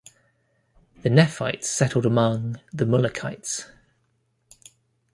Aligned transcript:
The 1.03 1.11
Nephites 1.11 1.69
settled 1.69 2.07
among 2.07 2.59
the 2.73 2.85
Mulekites. 2.87 3.65